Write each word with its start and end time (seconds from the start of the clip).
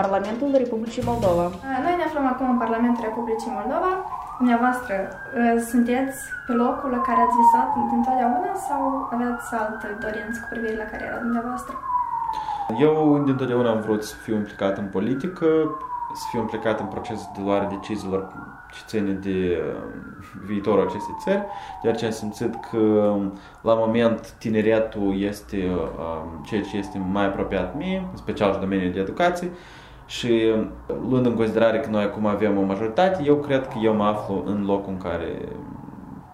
Parlamentul 0.00 0.50
Republicii 0.64 1.02
Moldova. 1.10 1.44
Noi 1.84 1.94
ne 1.98 2.04
aflăm 2.08 2.26
acum 2.32 2.46
în 2.50 2.58
Parlamentul 2.64 3.04
Republicii 3.08 3.56
Moldova. 3.58 3.92
Dumneavoastră 4.40 4.94
sunteți 5.70 6.18
pe 6.46 6.52
locul 6.62 6.90
la 6.96 7.00
care 7.08 7.20
ați 7.22 7.38
visat 7.42 7.68
dintotdeauna 7.90 8.52
sau 8.68 8.82
aveți 9.14 9.48
alte 9.62 9.86
dorințe 10.04 10.38
cu 10.42 10.46
privire 10.52 10.76
la 10.82 10.90
cariera 10.92 11.18
dumneavoastră? 11.26 11.74
Eu 12.86 13.22
dintotdeauna 13.28 13.70
am 13.70 13.80
vrut 13.80 14.02
să 14.04 14.14
fiu 14.24 14.34
implicat 14.34 14.74
în 14.78 14.88
politică, 14.96 15.46
să 16.18 16.26
fiu 16.30 16.40
implicat 16.40 16.80
în 16.80 16.86
procesul 16.86 17.30
de 17.36 17.40
luare 17.44 17.66
deciziilor 17.70 18.32
ce 18.72 18.80
ține 18.86 19.12
de 19.12 19.62
viitorul 20.46 20.86
acestei 20.88 21.14
țări, 21.20 21.42
deoarece 21.82 22.04
am 22.04 22.10
simțit 22.10 22.54
că 22.70 23.14
la 23.60 23.74
moment 23.74 24.30
tineretul 24.38 25.20
este 25.20 25.70
ceea 26.44 26.62
ce 26.62 26.76
este 26.76 27.06
mai 27.12 27.24
apropiat 27.24 27.76
mie, 27.76 28.08
în 28.10 28.16
special 28.16 28.52
în 28.54 28.60
domeniul 28.60 28.92
de 28.92 29.00
educație, 29.00 29.50
și 30.06 30.52
luând 31.08 31.26
în 31.26 31.34
considerare 31.34 31.80
că 31.80 31.90
noi 31.90 32.02
acum 32.02 32.26
avem 32.26 32.58
o 32.58 32.62
majoritate, 32.62 33.22
eu 33.24 33.36
cred 33.36 33.68
că 33.68 33.74
eu 33.82 33.94
mă 33.94 34.04
aflu 34.04 34.42
în 34.46 34.64
locul 34.64 34.92
în 34.92 34.98
care 34.98 35.48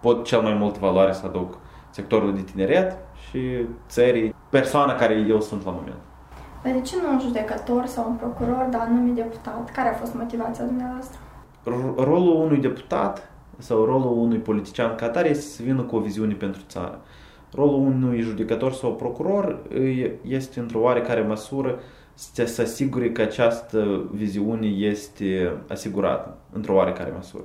pot 0.01 0.25
cel 0.25 0.41
mai 0.41 0.55
mult 0.55 0.79
valoare 0.79 1.13
să 1.13 1.27
aduc 1.27 1.59
sectorul 1.91 2.35
de 2.35 2.41
tineret 2.41 2.97
și 3.29 3.67
țării, 3.89 4.35
persoana 4.49 4.95
care 4.95 5.15
eu 5.29 5.41
sunt 5.41 5.65
la 5.65 5.71
moment. 5.71 5.99
Dar 6.65 6.73
de 6.73 6.81
ce 6.81 6.97
nu 7.03 7.13
un 7.13 7.21
judecător 7.21 7.87
sau 7.87 8.11
un 8.11 8.17
procuror, 8.17 8.67
dar 8.71 8.81
anume 8.81 9.11
deputat? 9.11 9.71
Care 9.71 9.89
a 9.89 9.93
fost 9.93 10.15
motivația 10.15 10.65
dumneavoastră? 10.65 11.19
Rolul 11.97 12.41
unui 12.45 12.59
deputat 12.59 13.31
sau 13.59 13.85
rolul 13.85 14.19
unui 14.19 14.39
politician 14.39 14.95
ca 14.95 15.05
atare 15.05 15.29
este 15.29 15.43
să 15.43 15.63
vină 15.63 15.83
cu 15.83 15.97
o 15.97 16.01
viziune 16.01 16.35
pentru 16.35 16.63
țară. 16.69 17.01
Rolul 17.55 17.75
unui 17.75 18.21
judecător 18.21 18.73
sau 18.73 18.95
procuror 18.95 19.63
este 20.23 20.61
într-o 20.61 20.81
oarecare 20.81 21.21
măsură 21.21 21.79
să 22.15 22.45
se 22.45 22.63
asigure 22.63 23.13
că 23.13 23.23
această 23.23 24.09
viziune 24.13 24.67
este 24.67 25.53
asigurată 25.69 26.37
într-o 26.53 26.75
oarecare 26.75 27.13
măsură. 27.15 27.45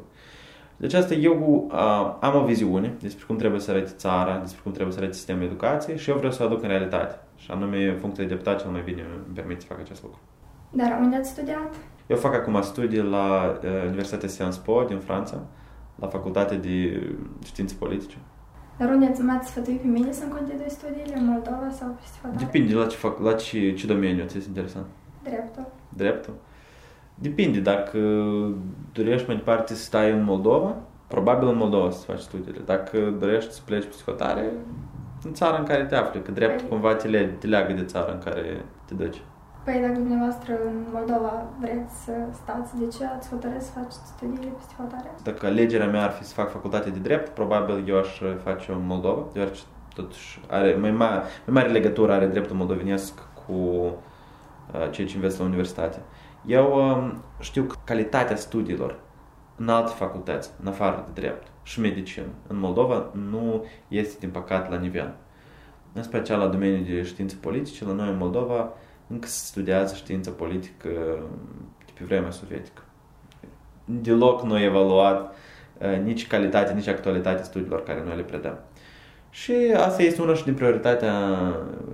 Deci 0.77 0.93
asta 0.93 1.13
eu 1.13 1.67
uh, 1.71 2.15
am 2.19 2.35
o 2.35 2.45
viziune 2.45 2.93
despre 3.01 3.25
cum 3.27 3.35
trebuie 3.35 3.59
să 3.59 3.71
arate 3.71 3.91
țara, 3.95 4.37
despre 4.37 4.59
cum 4.63 4.71
trebuie 4.71 4.93
să 4.93 4.99
arate 4.99 5.15
sistemul 5.15 5.43
educației 5.43 5.97
și 5.97 6.09
eu 6.09 6.15
vreau 6.15 6.31
să 6.31 6.43
o 6.43 6.45
aduc 6.45 6.61
în 6.61 6.69
realitate. 6.69 7.19
Și 7.39 7.51
anume, 7.51 7.97
funcția 7.99 8.23
de 8.23 8.29
deputat 8.29 8.61
cel 8.61 8.69
mai 8.69 8.81
bine 8.81 9.01
îmi 9.25 9.35
permite 9.35 9.59
să 9.59 9.65
fac 9.65 9.79
acest 9.79 10.01
lucru. 10.01 10.19
Dar 10.71 10.99
unde 11.01 11.15
ați 11.15 11.29
studiat? 11.29 11.75
Eu 12.07 12.17
fac 12.17 12.33
acum 12.33 12.61
studii 12.61 13.01
la 13.01 13.59
uh, 13.63 13.83
Universitatea 13.85 14.29
Sciences 14.29 14.57
Po 14.57 14.83
din 14.83 14.99
Franța, 14.99 15.37
la 15.95 16.07
Facultatea 16.07 16.57
de 16.57 17.03
Științe 17.45 17.75
Politice. 17.79 18.17
Dar 18.77 18.89
unde 18.89 19.05
ați 19.05 19.21
m-ați 19.21 19.49
sfătuit 19.49 19.81
pe 19.81 19.87
mine 19.87 20.11
să-mi 20.11 20.31
continui 20.31 20.69
studiile? 20.69 21.17
În 21.17 21.25
Moldova 21.25 21.69
sau 21.69 21.97
pe 22.21 22.37
Depinde 22.37 22.73
la 22.73 22.85
ce, 22.85 22.95
fac, 22.95 23.19
la 23.19 23.33
ce, 23.33 23.73
ce 23.73 23.87
domeniu 23.87 24.25
ți 24.25 24.37
este 24.37 24.49
interesant. 24.49 24.85
Dreptul. 25.23 25.65
Dreptul? 25.89 26.33
Depinde. 27.15 27.59
Dacă 27.59 27.99
dorești 28.91 29.27
mai 29.27 29.35
departe 29.35 29.73
să 29.73 29.83
stai 29.83 30.11
în 30.11 30.23
Moldova, 30.23 30.75
probabil 31.07 31.47
în 31.47 31.57
Moldova 31.57 31.89
să 31.89 32.03
faci 32.05 32.19
studiile. 32.19 32.59
Dacă 32.65 33.15
dorești 33.19 33.51
să 33.51 33.61
pleci 33.65 33.85
psihotare, 33.85 34.51
în 35.23 35.33
țara 35.33 35.57
în 35.57 35.63
care 35.63 35.85
te 35.85 35.95
afli, 35.95 36.21
că 36.21 36.31
dreptul 36.31 36.59
păi... 36.59 36.69
cumva 36.69 36.95
te, 36.95 37.07
le, 37.07 37.25
te 37.25 37.47
leagă 37.47 37.73
de 37.73 37.83
țara 37.83 38.11
în 38.11 38.19
care 38.19 38.65
te 38.85 38.93
duci. 38.93 39.21
Păi 39.63 39.79
dacă 39.81 39.93
dumneavoastră 39.93 40.53
în 40.65 40.85
Moldova 40.93 41.45
vreți 41.59 42.03
să 42.03 42.11
stați, 42.33 42.77
de 42.77 42.87
ce 42.97 43.05
ați 43.05 43.29
hotărât 43.29 43.61
să 43.61 43.71
faceți 43.71 44.07
studiile 44.15 44.45
pe 44.45 44.61
psihotare? 44.65 45.11
Dacă 45.23 45.45
alegerea 45.45 45.87
mea 45.87 46.03
ar 46.03 46.11
fi 46.11 46.23
să 46.23 46.33
fac 46.33 46.51
facultate 46.51 46.89
de 46.89 46.99
drept, 46.99 47.29
probabil 47.29 47.83
eu 47.87 47.97
aș 47.97 48.21
face 48.43 48.71
în 48.71 48.85
Moldova, 48.85 49.21
deoarece 49.33 49.61
totuși 49.95 50.41
are 50.49 50.75
mai 50.75 50.91
mare, 50.91 51.23
mai 51.45 51.53
mare 51.61 51.67
legătură 51.67 52.11
are 52.11 52.25
dreptul 52.25 52.55
moldovenesc 52.55 53.19
cu 53.45 53.53
uh, 53.53 54.91
ceea 54.91 55.07
ce 55.07 55.15
înveți 55.15 55.39
la 55.39 55.45
universitate. 55.45 55.99
Eu 56.45 56.73
um, 56.73 57.23
știu 57.39 57.63
că 57.63 57.75
calitatea 57.83 58.35
studiilor 58.35 58.99
în 59.55 59.69
alte 59.69 59.91
facultăți, 59.95 60.49
în 60.61 60.67
afară 60.67 61.03
de 61.05 61.21
drept 61.21 61.47
și 61.69 61.79
medicină, 61.79 62.25
în 62.47 62.59
Moldova 62.59 63.11
nu 63.29 63.65
este, 63.87 64.15
din 64.19 64.29
păcate, 64.29 64.69
la 64.69 64.77
nivel. 64.77 65.13
În 65.93 66.03
special 66.03 66.39
la 66.39 66.47
domeniul 66.47 66.83
de 66.85 67.03
științe 67.03 67.35
politice, 67.41 67.85
la 67.85 67.91
noi 67.91 68.09
în 68.09 68.17
Moldova 68.17 68.73
încă 69.07 69.27
se 69.27 69.45
studiază 69.45 69.95
știință 69.95 70.29
politică 70.29 70.89
de 71.85 71.91
pe 71.97 72.05
vremea 72.05 72.31
sovietică. 72.31 72.81
Deloc 73.85 74.43
nu 74.43 74.57
e 74.57 74.63
evaluat 74.63 75.35
uh, 75.77 75.99
nici 76.03 76.27
calitatea, 76.27 76.73
nici 76.75 76.87
actualitatea 76.87 77.43
studiilor 77.43 77.83
care 77.83 78.03
noi 78.05 78.15
le 78.15 78.21
predăm. 78.21 78.59
Și 79.29 79.53
asta 79.75 80.01
este 80.01 80.21
una 80.21 80.33
și 80.33 80.43
din 80.43 80.53
prioritatea, 80.53 81.13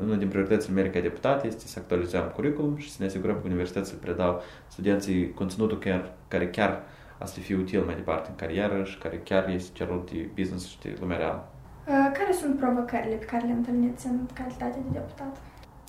una 0.03 0.15
din 0.15 0.27
prioritățile 0.27 0.73
mele 0.73 0.89
ca 0.89 0.99
deputat 0.99 1.45
este 1.45 1.67
să 1.67 1.79
actualizăm 1.79 2.31
curriculum 2.35 2.77
și 2.77 2.89
să 2.89 2.95
ne 2.99 3.05
asigurăm 3.05 3.35
că 3.35 3.41
universitățile 3.45 3.97
predau 4.01 4.41
studenții 4.67 5.33
conținutul 5.33 5.79
chiar, 5.79 6.13
care 6.27 6.49
chiar 6.49 6.83
asta 7.17 7.39
fi 7.41 7.53
util 7.53 7.83
mai 7.85 7.95
departe 7.95 8.29
în 8.29 8.35
carieră 8.35 8.83
și 8.83 8.97
care 8.97 9.21
chiar 9.23 9.49
este 9.49 9.69
cerut 9.73 10.11
de 10.11 10.29
business 10.35 10.67
și 10.67 10.79
de 10.79 10.97
lumea 10.99 11.17
reală. 11.17 11.47
Uh, 11.87 11.93
care 11.93 12.31
sunt 12.31 12.57
provocările 12.57 13.15
pe 13.15 13.25
care 13.25 13.45
le 13.45 13.51
întâlniți 13.51 14.07
în 14.07 14.19
calitate 14.33 14.77
de 14.83 14.99
deputat? 14.99 15.37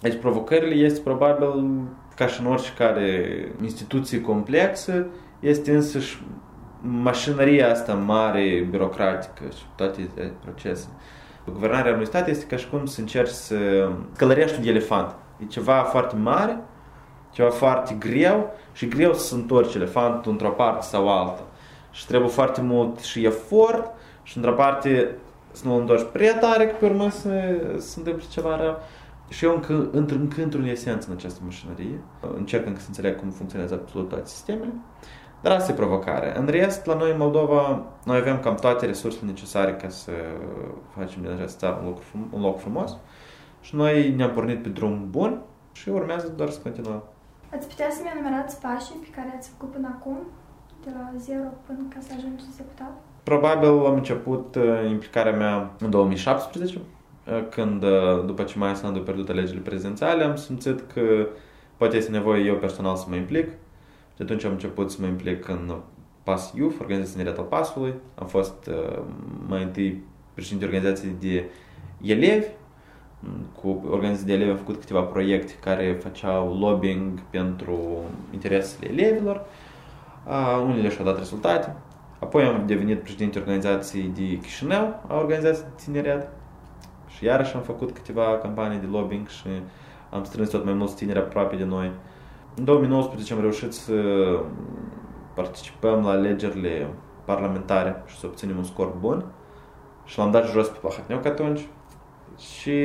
Deci 0.01 0.19
provocările 0.19 0.75
este 0.75 1.01
probabil 1.01 1.83
ca 2.17 2.27
și 2.27 2.41
în 2.41 2.47
orice 2.47 2.73
care 2.73 3.39
instituție 3.63 4.21
complexă, 4.21 5.07
este 5.41 5.75
însăși 5.75 6.23
mașinăria 6.81 7.71
asta 7.71 7.95
mare, 7.95 8.67
birocratică 8.71 9.45
și 9.57 9.63
toate 9.75 10.09
procesele. 10.43 10.93
Guvernarea 11.53 11.93
unui 11.93 12.07
stat 12.07 12.29
este 12.29 12.45
ca 12.45 12.57
și 12.57 12.69
cum 12.69 12.87
să 12.87 13.01
încerci 13.01 13.29
să 13.29 13.89
călărești 14.17 14.61
un 14.61 14.67
elefant. 14.67 15.15
E 15.39 15.45
ceva 15.45 15.83
foarte 15.83 16.17
mare, 16.17 16.59
ceva 17.37 17.51
foarte 17.51 17.95
greu 17.99 18.51
și 18.73 18.89
greu 18.89 19.15
să 19.15 19.35
întorci 19.35 19.75
elefantul 19.75 20.33
într-o 20.33 20.49
parte 20.49 20.87
sau 20.87 21.09
alta. 21.19 21.43
Și 21.91 22.07
trebuie 22.07 22.31
foarte 22.31 22.61
mult 22.61 22.99
și 22.99 23.25
efort 23.25 23.91
și 24.23 24.37
într-o 24.37 24.53
parte 24.53 25.17
să 25.51 25.69
nu-l 25.69 25.81
întorci 25.81 26.07
prea 26.13 26.39
tare, 26.39 26.67
că 26.67 26.75
pe 26.79 26.87
urmă 26.87 27.11
să 27.11 27.29
se 27.79 27.95
întâmple 27.99 28.25
ceva 28.31 28.57
rău. 28.57 28.79
Și 29.29 29.45
eu 29.45 29.55
încă, 29.55 29.89
încă 29.93 30.43
într-un 30.43 30.65
esență 30.65 31.09
în 31.11 31.17
această 31.17 31.41
mașinărie. 31.45 32.01
Încerc 32.37 32.67
încă 32.67 32.81
să 32.81 32.87
înțeleg 32.89 33.17
cum 33.17 33.31
funcționează 33.31 33.75
absolut 33.75 34.09
toate 34.09 34.27
sistemele. 34.27 34.73
Dar 35.43 35.53
asta 35.53 35.73
e 35.73 35.75
provocare. 35.75 36.39
În 36.39 36.47
rest, 36.47 36.87
la 36.87 36.95
noi 36.95 37.11
în 37.11 37.19
Moldova, 37.19 37.83
noi 38.05 38.17
avem 38.17 38.41
cam 38.41 38.55
toate 38.55 38.87
resursele 38.87 39.27
necesare 39.27 39.75
ca 39.75 39.89
să 39.89 40.11
facem 40.97 41.23
din 41.23 41.31
această 41.31 41.59
țară 41.59 41.79
un 41.83 41.89
loc, 41.89 41.99
un 42.31 42.41
loc 42.41 42.61
frumos. 42.61 42.97
Și 43.61 43.75
noi 43.75 44.15
ne-am 44.17 44.31
pornit 44.31 44.63
pe 44.63 44.69
drum 44.69 45.07
bun 45.11 45.43
și 45.73 45.89
urmează 45.89 46.33
doar 46.37 46.51
să 46.51 46.61
continuăm. 46.63 47.03
Ați 47.55 47.69
putea 47.69 47.91
să-mi 47.91 48.11
enumerați 48.15 48.61
pașii 48.61 49.03
pe 49.05 49.11
care 49.17 49.35
ați 49.37 49.49
făcut 49.49 49.71
până 49.73 49.89
acum, 49.99 50.19
de 50.85 50.91
la 50.95 51.13
zero 51.19 51.49
până 51.67 51.79
ca 51.95 52.01
să 52.01 52.11
ajungeți 52.17 52.57
deputat? 52.57 52.93
Probabil 53.23 53.69
am 53.69 53.95
început 53.95 54.55
uh, 54.55 54.91
implicarea 54.91 55.33
mea 55.33 55.71
în 55.79 55.91
2017, 55.91 56.79
uh, 56.79 57.49
când, 57.51 57.83
uh, 57.83 58.25
după 58.27 58.43
ce 58.43 58.59
mai 58.59 58.77
Sandu 58.77 58.99
a 58.99 59.03
pierdut 59.03 59.29
alegerile 59.29 59.63
prezidențiale, 59.63 60.25
am 60.25 60.37
simțit 60.37 60.93
că 60.93 61.29
poate 61.77 61.97
este 61.97 62.11
nevoie 62.11 62.45
eu 62.45 62.55
personal 62.55 62.97
să 62.97 63.05
mă 63.09 63.15
implic. 63.15 63.49
Și 64.15 64.23
atunci 64.23 64.45
am 64.45 64.53
început 64.53 64.91
să 64.91 64.97
mă 65.01 65.07
implic 65.07 65.49
în 65.49 65.75
PAS 66.23 66.53
Youth, 66.57 66.77
organizația 66.81 67.17
Tineret 67.17 67.39
al 67.39 67.45
Pasului. 67.45 67.95
Am 68.15 68.27
fost 68.27 68.71
mai 69.47 69.63
întâi 69.63 70.03
președinte 70.35 70.65
organizației 70.65 71.15
de 71.21 71.45
elevi, 72.03 72.47
cu 73.61 73.85
organizații 73.91 74.27
de 74.27 74.33
elevi 74.33 74.51
am 74.51 74.57
făcut 74.57 74.77
câteva 74.77 75.01
proiecte 75.01 75.53
care 75.61 75.99
făceau 76.03 76.59
lobbying 76.59 77.21
pentru 77.31 77.79
interesele 78.33 78.91
elevilor. 78.91 79.47
Uh, 80.27 80.63
unele 80.65 80.89
și-au 80.89 81.05
dat 81.05 81.19
rezultate. 81.19 81.77
Apoi 82.19 82.45
am 82.45 82.67
devenit 82.67 83.03
președinte 83.03 83.39
organizației 83.39 84.13
de 84.15 84.39
Chișinău, 84.39 85.03
a 85.07 85.17
organizației 85.17 85.69
de 85.77 85.83
tineret. 85.83 86.29
Și 87.09 87.25
iarăși 87.25 87.55
am 87.55 87.63
făcut 87.63 87.91
câteva 87.91 88.39
campanii 88.43 88.79
de 88.79 88.87
lobbying 88.91 89.29
și 89.29 89.49
am 90.11 90.25
strâns 90.25 90.49
tot 90.49 90.65
mai 90.65 90.73
mulți 90.73 90.97
tineri 90.97 91.19
aproape 91.19 91.57
de 91.57 91.65
noi. 91.65 91.91
În 92.55 92.65
2019 92.65 93.33
am 93.33 93.41
reușit 93.41 93.73
să 93.73 93.93
participăm 95.35 96.05
la 96.05 96.11
alegerile 96.11 96.89
parlamentare 97.25 98.03
și 98.07 98.19
să 98.19 98.27
obținem 98.27 98.57
un 98.57 98.65
scor 98.65 98.95
bun. 99.01 99.25
Și 100.05 100.19
l-am 100.19 100.31
dat 100.31 100.49
jos 100.49 100.69
pe 100.69 100.79
Pahatneuc 100.81 101.25
atunci. 101.25 101.61
Și 102.39 102.81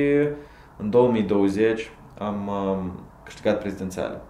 în 0.77 0.89
2020 0.89 1.91
am 2.17 2.47
um, 2.47 2.99
câștigat 3.23 3.59
prezidențiale. 3.59 4.21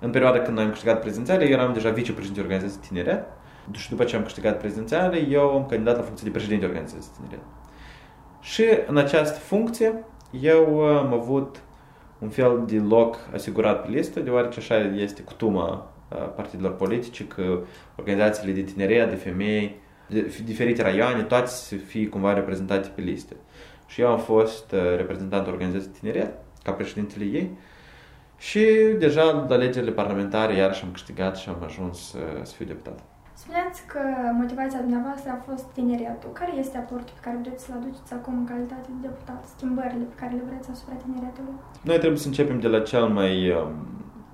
În 0.00 0.10
perioada 0.10 0.40
când 0.40 0.56
noi 0.56 0.64
am 0.64 0.70
câștigat 0.70 1.00
prezidențiale, 1.00 1.44
eu 1.44 1.50
eram 1.50 1.72
deja 1.72 1.90
vicepreședinte 1.90 2.40
organizației 2.40 2.82
tineret 2.88 3.26
și 3.70 3.88
după 3.88 4.04
ce 4.04 4.16
am 4.16 4.22
câștigat 4.22 4.58
prezidențiale, 4.58 5.26
eu 5.28 5.50
am 5.50 5.66
candidat 5.66 5.96
la 5.96 6.02
funcție 6.02 6.26
de 6.26 6.32
președinte 6.32 6.66
organizației 6.66 7.14
tineret. 7.20 7.44
Și 8.40 8.64
în 8.86 8.96
această 8.96 9.38
funcție, 9.38 10.04
eu 10.40 10.80
am 10.80 11.12
avut 11.12 11.62
un 12.18 12.28
fel 12.28 12.62
de 12.66 12.78
loc 12.78 13.16
asigurat 13.32 13.82
pe 13.82 13.90
listă, 13.90 14.20
deoarece 14.20 14.58
așa 14.58 14.76
este 14.76 15.22
cutuma 15.22 15.94
partidelor 16.36 16.74
politice, 16.74 17.26
că 17.26 17.58
organizațiile 17.96 18.52
de 18.52 18.62
tineret, 18.62 19.08
de 19.08 19.14
femei, 19.14 19.76
de 20.08 20.42
diferite 20.44 20.82
raioane, 20.82 21.22
toate 21.22 21.46
să 21.46 21.74
fie 21.74 22.08
cumva 22.08 22.32
reprezentate 22.32 22.88
pe 22.94 23.00
listă. 23.00 23.34
Și 23.94 24.00
eu 24.00 24.08
am 24.08 24.18
fost 24.18 24.74
reprezentant 24.96 25.46
organizației 25.46 25.94
tineret, 26.00 26.32
ca 26.62 26.72
președintele 26.72 27.24
ei, 27.24 27.46
Și 28.38 28.64
deja 28.98 29.24
la 29.48 29.54
alegerile 29.54 29.90
parlamentare 30.00 30.52
iarăși 30.54 30.82
am 30.84 30.90
câștigat 30.90 31.36
și 31.36 31.48
am 31.48 31.62
ajuns 31.68 31.98
uh, 32.12 32.20
să 32.42 32.52
fiu 32.56 32.66
deputat. 32.66 32.98
Spuneați 33.42 33.80
că 33.92 34.00
motivația 34.40 34.80
dumneavoastră 34.86 35.30
a 35.30 35.44
fost 35.48 35.64
tineriatul. 35.78 36.30
Care 36.40 36.52
este 36.56 36.76
aportul 36.76 37.14
pe 37.14 37.24
care 37.26 37.36
vreți 37.42 37.64
să-l 37.64 37.76
aduceți 37.80 38.12
acum 38.12 38.34
în 38.38 38.46
calitate 38.52 38.88
de 38.94 39.06
deputat? 39.08 39.40
Schimbările 39.56 40.04
pe 40.12 40.16
care 40.20 40.32
le 40.38 40.44
vreți 40.50 40.68
asupra 40.74 40.94
tineriatului? 41.04 41.56
Noi 41.88 41.98
trebuie 41.98 42.20
să 42.24 42.28
începem 42.28 42.58
de 42.60 42.68
la 42.68 42.80
cel 42.80 43.06
mai 43.18 43.34
um, 43.50 43.72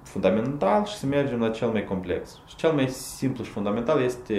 fundamental 0.03 0.85
și 0.91 0.97
să 1.01 1.07
mergem 1.07 1.39
la 1.41 1.51
cel 1.59 1.69
mai 1.77 1.85
complex. 1.93 2.23
Și 2.51 2.57
cel 2.63 2.73
mai 2.73 2.89
simplu 2.89 3.45
și 3.45 3.51
fundamental 3.51 3.99
este 4.03 4.37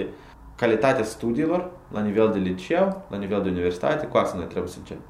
calitatea 0.62 1.04
studiilor 1.04 1.70
la 1.92 2.00
nivel 2.00 2.30
de 2.32 2.38
liceu, 2.38 3.04
la 3.10 3.16
nivel 3.16 3.42
de 3.42 3.48
universitate. 3.48 4.06
Cu 4.06 4.16
asta 4.16 4.36
noi 4.36 4.46
trebuie 4.46 4.70
să 4.70 4.78
începem. 4.78 5.04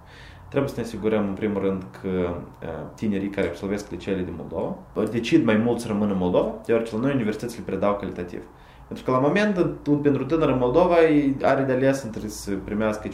Trebuie 0.48 0.70
să 0.70 0.76
ne 0.80 0.86
asigurăm, 0.86 1.28
în 1.28 1.34
primul 1.34 1.60
rând, 1.62 1.84
că 2.00 2.08
uh, 2.08 2.68
tinerii 2.94 3.28
care 3.28 3.46
absolvesc 3.46 3.90
liceele 3.90 4.22
din 4.22 4.34
Moldova 4.36 4.76
decid 5.10 5.44
mai 5.44 5.56
mult 5.56 5.80
să 5.80 5.86
rămână 5.86 6.12
în 6.12 6.18
Moldova, 6.18 6.54
deoarece 6.66 6.94
la 6.94 7.00
noi 7.00 7.14
universitățile 7.14 7.62
predau 7.66 7.96
calitativ. 7.96 8.42
Pentru 8.86 9.04
că 9.04 9.10
la 9.10 9.18
moment, 9.18 9.54
pentru 10.02 10.24
tânăr 10.24 10.48
în 10.48 10.58
Moldova, 10.58 10.94
are 11.42 11.62
de 11.62 11.72
ales 11.72 12.02
între 12.02 12.28
să 12.28 12.50
primească 12.64 13.08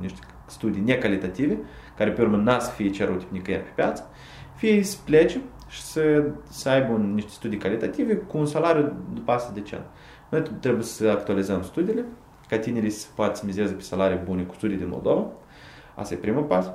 niște 0.00 0.18
studii 0.46 0.82
necalitative, 0.82 1.58
care 1.96 2.10
pe 2.10 2.22
urmă 2.22 2.36
n-a 2.36 2.58
să 2.58 2.70
fie 2.70 2.90
cerute 2.90 3.24
nicăieri 3.28 3.62
pe 3.62 3.70
piață, 3.74 4.10
fie 4.54 4.82
să 4.82 4.96
plece 5.04 5.40
și 5.68 5.82
să, 5.82 6.24
să 6.48 6.68
aibă 6.68 6.92
un, 6.92 7.14
niște 7.14 7.30
studii 7.30 7.58
calitative 7.58 8.14
cu 8.14 8.38
un 8.38 8.46
salariu 8.46 8.92
după 9.14 9.32
asta 9.32 9.52
decent. 9.54 9.82
Noi 10.28 10.42
trebuie 10.60 10.84
să 10.84 11.08
actualizăm 11.08 11.62
studiile, 11.62 12.04
ca 12.48 12.58
tinerii 12.58 12.90
să 12.90 13.06
poată 13.14 13.34
să 13.34 13.42
mizeze 13.46 13.72
pe 13.72 13.82
salarii 13.82 14.20
bune 14.24 14.42
cu 14.42 14.54
studii 14.54 14.76
din 14.76 14.88
Moldova, 14.88 15.26
Asta 15.98 16.14
e 16.14 16.16
primul 16.16 16.42
pas. 16.42 16.70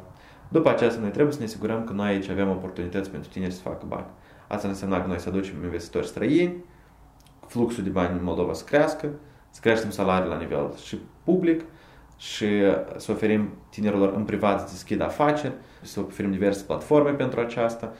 După 0.48 0.70
aceasta, 0.70 1.02
noi 1.02 1.10
trebuie 1.10 1.34
să 1.34 1.40
ne 1.40 1.46
asigurăm 1.46 1.84
că 1.84 1.94
noi 1.94 2.08
aici 2.08 2.30
avem 2.30 2.50
oportunități 2.50 3.10
pentru 3.10 3.30
tineri 3.30 3.54
să 3.54 3.62
facă 3.62 3.86
bani. 3.88 4.06
Asta 4.48 4.68
înseamnă 4.68 5.02
că 5.02 5.08
noi 5.08 5.20
să 5.20 5.30
aducem 5.30 5.64
investitori 5.64 6.08
străini, 6.08 6.64
fluxul 7.48 7.84
de 7.84 7.90
bani 7.90 8.18
în 8.18 8.24
Moldova 8.24 8.54
să 8.54 8.64
crească, 8.64 9.10
să 9.50 9.60
creștem 9.62 9.90
salarii 9.90 10.30
la 10.30 10.38
nivel 10.38 10.76
și 10.84 10.98
public 11.24 11.62
și 12.18 12.48
să 12.96 13.12
oferim 13.12 13.50
tinerilor 13.70 14.14
în 14.14 14.24
privat 14.24 14.60
să 14.60 14.66
deschidă 14.66 15.04
afaceri, 15.04 15.54
să 15.82 16.00
oferim 16.00 16.32
diverse 16.32 16.64
platforme 16.64 17.12
pentru 17.12 17.40
aceasta 17.40 17.94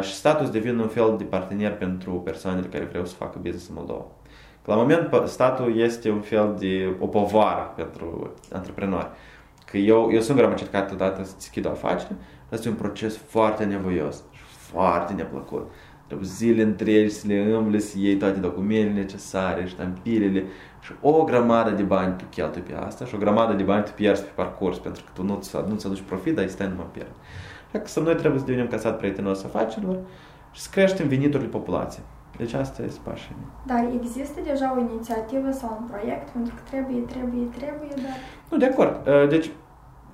și 0.00 0.14
statul 0.14 0.50
devine 0.50 0.82
un 0.82 0.88
fel 0.88 1.14
de 1.18 1.24
partener 1.24 1.76
pentru 1.76 2.12
persoanele 2.12 2.66
care 2.66 2.84
vreau 2.84 3.04
să 3.04 3.14
facă 3.14 3.38
business 3.38 3.68
în 3.68 3.74
Moldova. 3.74 4.04
La 4.68 4.76
moment, 4.76 5.08
statul 5.24 5.78
este 5.78 6.10
un 6.10 6.20
fel 6.20 6.56
de 6.58 6.96
o 6.98 7.06
povară 7.06 7.72
pentru 7.76 8.34
antreprenori. 8.52 9.08
Că 9.70 9.76
eu, 9.76 10.10
eu 10.12 10.20
singur 10.20 10.44
am 10.44 10.50
încercat 10.50 10.92
odată 10.92 11.24
să 11.24 11.32
deschid 11.34 11.66
o 11.66 11.70
afacere, 11.70 12.16
asta 12.52 12.68
e 12.68 12.70
un 12.70 12.76
proces 12.76 13.16
foarte 13.16 13.64
nevoios 13.64 14.16
și 14.32 14.42
foarte 14.42 15.12
neplăcut. 15.12 15.70
Trebuie 16.06 16.28
zile 16.28 16.62
întregi 16.62 17.14
să 17.14 17.26
le 17.26 17.54
îmble, 17.54 17.78
să 17.78 17.98
iei 17.98 18.16
toate 18.16 18.38
documentele 18.38 19.00
necesare, 19.00 19.66
ștampilele 19.66 20.44
și 20.80 20.92
o 21.00 21.24
grămadă 21.24 21.70
de 21.70 21.82
bani 21.82 22.16
tu 22.16 22.24
cheltui 22.30 22.62
pe 22.62 22.74
asta 22.74 23.04
și 23.04 23.14
o 23.14 23.18
grămadă 23.18 23.52
de 23.52 23.62
bani 23.62 23.84
tu 23.84 23.90
pierzi 23.90 24.22
pe 24.22 24.30
parcurs 24.34 24.78
pentru 24.78 25.02
că 25.04 25.10
tu 25.14 25.22
nu-ți, 25.22 25.56
nu-ți 25.68 25.86
aduci 25.86 26.02
profit, 26.06 26.34
dar 26.34 26.48
stai 26.48 26.68
numai 26.68 26.86
pierd. 26.92 27.12
Așa 27.68 27.78
că 27.78 27.86
să 27.86 28.00
noi 28.00 28.14
trebuie 28.14 28.40
să 28.40 28.46
devenim 28.46 28.68
casat 28.68 28.98
prietenos 28.98 29.44
afacerilor 29.44 29.98
și 30.52 30.60
să 30.60 30.68
creștem 30.72 31.08
veniturile 31.08 31.48
populației. 31.48 32.04
Deci 32.38 32.52
asta 32.52 32.82
este 32.82 33.00
pașii. 33.02 33.36
Dar 33.66 33.88
există 34.00 34.40
deja 34.44 34.74
o 34.76 34.80
inițiativă 34.80 35.50
sau 35.50 35.78
un 35.80 35.86
proiect? 35.86 36.28
Pentru 36.28 36.54
că 36.54 36.60
trebuie, 36.70 37.00
trebuie, 37.00 37.44
trebuie, 37.58 37.92
dar... 37.94 38.16
Nu, 38.50 38.56
de 38.56 38.66
acord. 38.66 39.06
Uh, 39.06 39.28
deci, 39.28 39.50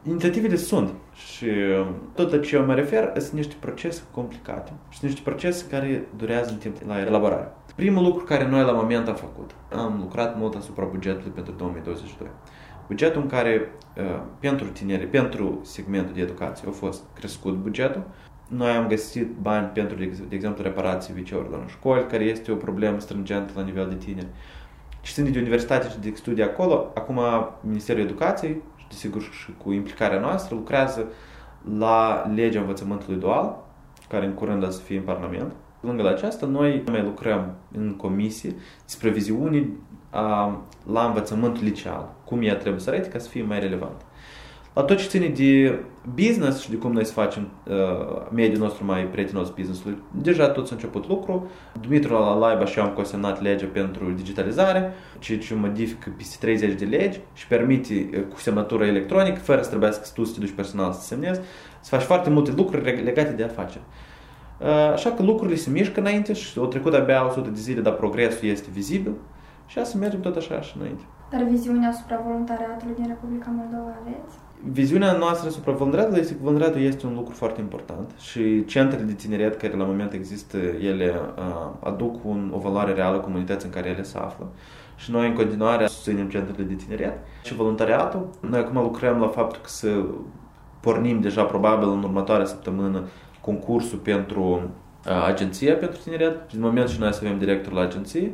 inițiativele 0.07 0.57
sunt 0.57 0.91
și 1.15 1.45
uh, 1.45 1.87
tot 2.15 2.31
la 2.31 2.39
ce 2.39 2.57
eu 2.57 2.65
mă 2.65 2.75
refer 2.75 3.13
sunt 3.19 3.33
niște 3.33 3.55
procese 3.61 4.03
complicate 4.11 4.73
și 4.89 4.99
niște 5.03 5.21
procese 5.25 5.67
care 5.67 6.09
durează 6.17 6.51
în 6.51 6.57
timp 6.57 6.77
la 6.87 7.01
elaborare. 7.01 7.53
Primul 7.75 8.03
lucru 8.03 8.25
care 8.25 8.49
noi 8.49 8.63
la 8.63 8.73
moment 8.73 9.09
am 9.09 9.15
făcut, 9.15 9.51
am 9.73 9.97
lucrat 10.01 10.39
mult 10.39 10.55
asupra 10.55 10.85
bugetului 10.85 11.31
pentru 11.31 11.53
2022. 11.53 12.29
Bugetul 12.87 13.21
în 13.21 13.29
care 13.29 13.71
uh, 13.97 14.21
pentru 14.41 14.67
tineri, 14.67 15.07
pentru 15.07 15.61
segmentul 15.63 16.15
de 16.15 16.21
educație 16.21 16.69
a 16.69 16.71
fost 16.71 17.03
crescut 17.15 17.55
bugetul, 17.55 18.03
noi 18.49 18.71
am 18.71 18.87
găsit 18.87 19.29
bani 19.43 19.67
pentru, 19.67 19.97
de 20.29 20.35
exemplu, 20.35 20.63
reparații 20.63 21.15
viceurilor 21.15 21.61
în 21.61 21.67
școli, 21.67 22.07
care 22.07 22.25
este 22.25 22.53
o 22.53 22.57
problemă 22.57 22.99
strângentă 22.99 23.53
la 23.57 23.63
nivel 23.63 23.89
de 23.89 23.95
tineri. 23.95 24.27
Și 25.03 25.13
ține 25.13 25.31
de 25.31 25.39
universitate 25.39 25.89
și 25.89 25.99
de 25.99 26.13
studii 26.15 26.43
acolo, 26.43 26.91
acum 26.95 27.21
Ministerul 27.61 28.03
Educației, 28.03 28.63
și 28.77 28.87
desigur 28.89 29.23
și 29.23 29.55
cu 29.63 29.73
implicarea 29.73 30.21
noastră, 30.21 30.55
lucrează 30.55 31.07
la 31.79 32.31
legea 32.35 32.61
învățământului 32.61 33.21
dual, 33.21 33.65
care 34.09 34.27
în 34.27 34.33
curând 34.33 34.65
o 34.65 34.71
să 34.71 34.81
fie 34.81 34.97
în 34.97 35.03
Parlament. 35.03 35.53
Lângă 35.81 36.03
la 36.03 36.11
aceasta, 36.11 36.47
noi 36.47 36.83
mai 36.91 37.03
lucrăm 37.03 37.55
în 37.73 37.97
comisie 37.97 38.55
despre 38.85 39.11
viziuni 39.11 39.71
la 40.93 41.05
învățământul 41.07 41.65
liceal, 41.65 42.13
cum 42.25 42.43
ea 42.43 42.57
trebuie 42.57 42.81
să 42.81 42.91
arate 42.91 43.09
ca 43.09 43.19
să 43.19 43.29
fie 43.29 43.43
mai 43.43 43.61
relevant. 43.61 44.01
La 44.75 44.83
tot 44.83 44.99
ce 44.99 45.07
ține 45.07 45.29
de 45.29 45.81
business 46.15 46.61
și 46.61 46.71
de 46.71 46.77
cum 46.77 46.93
noi 46.93 47.05
să 47.05 47.13
facem 47.13 47.49
uh, 47.67 47.75
mediul 48.33 48.59
nostru 48.63 48.85
mai 48.85 49.05
prietenos 49.05 49.51
businessului, 49.51 50.03
deja 50.11 50.49
tot 50.49 50.67
s-a 50.67 50.75
început 50.75 51.09
lucru. 51.09 51.51
Dumitru 51.81 52.13
la 52.13 52.35
Laiba 52.35 52.65
și 52.65 52.79
eu 52.79 52.85
am 52.85 52.91
consemnat 52.91 53.43
legea 53.43 53.67
pentru 53.73 54.11
digitalizare, 54.11 54.93
ceea 55.19 55.39
ce 55.39 55.55
modifică 55.55 56.13
peste 56.17 56.37
30 56.41 56.79
de 56.79 56.85
legi 56.85 57.21
și 57.33 57.47
permite 57.47 57.95
uh, 57.95 58.23
cu 58.33 58.39
semnătură 58.39 58.85
electronică, 58.85 59.39
fără 59.39 59.63
să 59.63 59.69
trebuiască 59.69 60.05
să 60.05 60.13
tu 60.15 60.25
să 60.25 60.35
te 60.35 60.41
duci 60.41 60.55
personal 60.55 60.93
să 60.93 61.01
semnezi, 61.01 61.41
să 61.81 61.97
faci 61.97 62.05
foarte 62.07 62.31
multe 62.31 62.53
lucruri 62.57 63.03
legate 63.03 63.33
de 63.33 63.45
afaceri. 63.45 63.85
Uh, 64.61 64.69
așa 64.93 65.11
că 65.11 65.23
lucrurile 65.23 65.57
se 65.57 65.71
mișcă 65.71 66.01
înainte 66.01 66.33
și 66.33 66.59
au 66.59 66.67
trecut 66.67 66.95
abia 66.95 67.27
100 67.27 67.49
de 67.49 67.61
zile, 67.61 67.81
dar 67.81 67.93
progresul 67.93 68.49
este 68.49 68.69
vizibil 68.73 69.13
și 69.67 69.85
să 69.85 69.97
mergem 69.97 70.21
tot 70.21 70.37
așa 70.37 70.61
și 70.61 70.77
înainte. 70.79 71.03
Dar 71.31 71.43
viziunea 71.43 71.89
asupra 71.89 72.21
voluntariatului 72.25 72.95
din 72.95 73.07
Republica 73.07 73.51
Moldova 73.51 73.99
aveți? 74.01 74.44
Viziunea 74.63 75.13
noastră 75.13 75.49
asupra 75.49 75.73
voluntariatului 75.73 76.21
este 76.21 76.33
că 76.33 76.39
voluntariatul 76.43 76.83
este 76.83 77.07
un 77.07 77.15
lucru 77.15 77.35
foarte 77.35 77.61
important 77.61 78.11
și 78.19 78.65
centrele 78.65 79.05
de 79.05 79.13
tineret 79.13 79.57
care 79.57 79.77
la 79.77 79.85
moment 79.85 80.13
există, 80.13 80.57
ele 80.81 81.15
uh, 81.39 81.71
aduc 81.81 82.25
un, 82.25 82.53
o 82.55 82.59
valoare 82.59 82.93
reală 82.93 83.19
comunității 83.19 83.69
în 83.69 83.75
care 83.75 83.89
ele 83.89 84.03
se 84.03 84.19
află. 84.19 84.47
Și 84.97 85.11
noi 85.11 85.27
în 85.27 85.35
continuare 85.35 85.87
susținem 85.87 86.29
centrele 86.29 86.63
de 86.63 86.75
tineret 86.75 87.19
și 87.43 87.55
voluntariatul. 87.55 88.29
Noi 88.41 88.59
acum 88.59 88.83
lucrăm 88.83 89.21
la 89.21 89.27
faptul 89.27 89.61
că 89.63 89.69
să 89.69 90.05
pornim 90.81 91.21
deja 91.21 91.43
probabil 91.43 91.89
în 91.89 92.03
următoarea 92.03 92.47
săptămână 92.47 93.03
concursul 93.41 93.99
pentru 93.99 94.71
uh, 95.07 95.25
agenția 95.27 95.75
pentru 95.75 96.01
tineret. 96.03 96.49
Și 96.49 96.55
în 96.55 96.63
moment 96.63 96.89
și 96.89 97.01
noi 97.01 97.13
să 97.13 97.21
avem 97.25 97.39
director 97.39 97.73
la 97.73 97.81
agenție. 97.81 98.33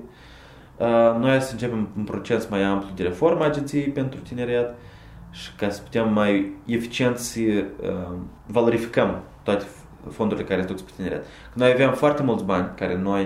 Uh, 0.77 1.17
noi 1.21 1.41
să 1.41 1.53
începem 1.53 1.89
un 1.97 2.05
proces 2.05 2.49
mai 2.49 2.63
amplu 2.63 2.89
de 2.95 3.03
reformă 3.03 3.43
a 3.43 3.47
agenției 3.47 3.89
pentru 3.89 4.21
tineret 4.21 4.75
și 5.31 5.55
ca 5.55 5.71
să 5.71 5.83
putem 5.83 6.13
mai 6.13 6.53
eficient 6.67 7.19
să 7.19 7.41
uh, 7.41 8.17
valorificăm 8.47 9.23
toate 9.43 9.65
fondurile 10.11 10.47
care 10.47 10.61
se 10.61 10.67
duc 10.67 10.81
pe 10.81 10.91
tineret. 10.97 11.25
Noi 11.55 11.71
avem 11.71 11.93
foarte 11.93 12.23
mulți 12.23 12.45
bani 12.45 12.69
care 12.75 12.97
noi 12.97 13.23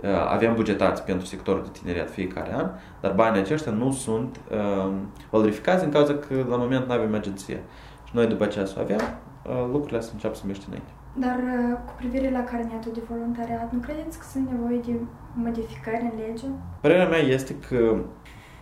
uh, 0.00 0.10
avem 0.28 0.54
bugetați 0.54 1.02
pentru 1.02 1.26
sectorul 1.26 1.62
de 1.62 1.78
tineret 1.80 2.10
fiecare 2.10 2.54
an, 2.54 2.70
dar 3.00 3.12
banii 3.12 3.40
aceștia 3.40 3.72
nu 3.72 3.92
sunt 3.92 4.40
uh, 4.50 4.92
valorificați 5.30 5.84
în 5.84 5.90
cauza 5.90 6.14
că 6.14 6.34
la 6.48 6.56
moment 6.56 6.86
nu 6.86 6.92
avem 6.92 7.14
agenție. 7.14 7.60
Și 8.04 8.14
noi 8.14 8.26
după 8.26 8.44
aceea 8.44 8.64
să 8.64 8.76
avem, 8.80 9.00
uh, 9.46 9.68
lucrurile 9.72 10.00
să 10.00 10.10
înceapă 10.12 10.34
să 10.34 10.42
miște 10.46 10.64
înainte. 10.66 10.90
Dar 11.14 11.38
uh, 11.38 11.78
cu 11.86 11.92
privire 11.96 12.30
la 12.30 12.44
carnetul 12.44 12.92
de 12.94 13.00
voluntariat, 13.08 13.72
nu 13.72 13.78
credeți 13.78 14.18
că 14.18 14.24
sunt 14.32 14.50
nevoie 14.50 14.80
de 14.86 14.92
modificări 15.34 16.10
în 16.12 16.18
lege? 16.18 16.46
Părerea 16.80 17.08
mea 17.08 17.18
este 17.18 17.54
că 17.68 17.96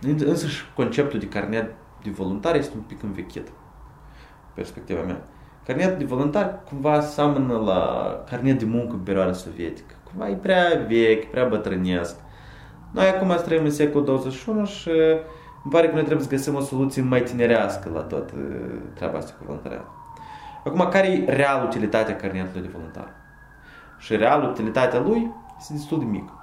însăși 0.01 0.71
conceptul 0.75 1.19
de 1.19 1.27
carnet 1.27 1.75
de 2.07 2.13
voluntar 2.13 2.55
este 2.55 2.75
un 2.75 2.81
pic 2.81 3.03
învechit, 3.03 3.47
perspectiva 4.53 5.01
mea. 5.01 5.21
Carnetul 5.65 5.97
de 5.97 6.05
voluntar 6.05 6.59
cumva 6.69 7.01
seamănă 7.01 7.57
la 7.57 8.11
carnet 8.29 8.59
de 8.59 8.65
muncă 8.65 8.93
în 8.93 8.99
perioada 8.99 9.33
sovietică. 9.33 9.93
Cumva 10.03 10.29
e 10.29 10.33
prea 10.33 10.85
vechi, 10.87 11.31
prea 11.31 11.45
bătrânesc. 11.45 12.15
Noi 12.91 13.07
acum 13.07 13.35
trăim 13.43 13.63
în 13.63 13.71
secolul 13.71 14.05
21 14.05 14.65
și 14.65 14.89
îmi 15.63 15.71
pare 15.71 15.87
că 15.87 15.93
noi 15.93 16.03
trebuie 16.03 16.23
să 16.23 16.29
găsim 16.29 16.55
o 16.55 16.59
soluție 16.59 17.01
mai 17.01 17.21
tinerească 17.21 17.89
la 17.93 18.01
toată 18.01 18.33
treaba 18.93 19.17
asta 19.17 19.35
cu 19.37 19.43
voluntariat. 19.45 19.85
Acum, 20.65 20.87
care 20.89 21.07
e 21.07 21.31
real 21.31 21.63
utilitatea 21.65 22.15
carnetului 22.15 22.61
de 22.61 22.73
voluntar? 22.73 23.07
Și 23.97 24.15
real 24.15 24.43
utilitatea 24.43 24.99
lui 24.99 25.31
este 25.59 25.73
destul 25.73 25.99
de 25.99 26.05
mică, 26.05 26.33